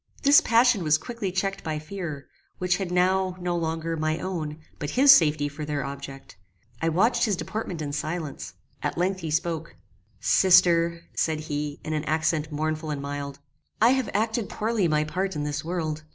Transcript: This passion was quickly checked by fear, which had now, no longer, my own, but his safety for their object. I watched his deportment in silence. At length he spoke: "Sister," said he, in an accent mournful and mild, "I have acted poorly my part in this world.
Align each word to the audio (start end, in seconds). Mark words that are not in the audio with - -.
This 0.23 0.41
passion 0.41 0.83
was 0.83 0.97
quickly 0.97 1.31
checked 1.31 1.63
by 1.63 1.77
fear, 1.77 2.25
which 2.57 2.77
had 2.77 2.91
now, 2.91 3.35
no 3.39 3.55
longer, 3.55 3.95
my 3.95 4.17
own, 4.17 4.57
but 4.79 4.89
his 4.89 5.11
safety 5.11 5.47
for 5.47 5.63
their 5.63 5.85
object. 5.85 6.37
I 6.81 6.89
watched 6.89 7.25
his 7.25 7.35
deportment 7.35 7.83
in 7.83 7.93
silence. 7.93 8.55
At 8.81 8.97
length 8.97 9.19
he 9.19 9.29
spoke: 9.29 9.75
"Sister," 10.19 11.01
said 11.15 11.39
he, 11.41 11.79
in 11.85 11.93
an 11.93 12.05
accent 12.05 12.51
mournful 12.51 12.89
and 12.89 12.99
mild, 12.99 13.37
"I 13.79 13.89
have 13.91 14.09
acted 14.11 14.49
poorly 14.49 14.87
my 14.87 15.03
part 15.03 15.35
in 15.35 15.43
this 15.43 15.63
world. 15.63 16.01